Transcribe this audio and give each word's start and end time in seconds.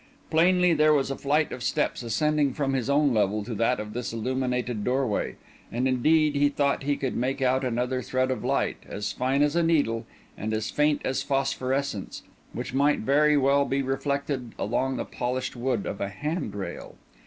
Plainly 0.31 0.73
there 0.73 0.95
was 0.95 1.11
a 1.11 1.15
flight 1.15 1.51
of 1.51 1.61
steps 1.61 2.01
ascending 2.01 2.53
from 2.55 2.73
his 2.73 2.89
own 2.89 3.13
level 3.13 3.43
to 3.43 3.53
that 3.53 3.79
of 3.79 3.93
this 3.93 4.11
illuminated 4.11 4.83
doorway; 4.83 5.35
and 5.71 5.87
indeed 5.87 6.35
he 6.35 6.49
thought 6.49 6.81
he 6.81 6.97
could 6.97 7.15
make 7.15 7.39
out 7.39 7.63
another 7.63 8.01
thread 8.01 8.31
of 8.31 8.43
light, 8.43 8.77
as 8.89 9.11
fine 9.11 9.43
as 9.43 9.55
a 9.55 9.61
needle 9.61 10.07
and 10.35 10.55
as 10.55 10.71
faint 10.71 11.03
as 11.05 11.21
phosphorescence, 11.21 12.23
which 12.51 12.73
might 12.73 13.01
very 13.01 13.37
well 13.37 13.63
be 13.63 13.83
reflected 13.83 14.55
along 14.57 14.97
the 14.97 15.05
polished 15.05 15.55
wood 15.55 15.85
of 15.85 16.01
a 16.01 16.09
handrail. 16.09 16.95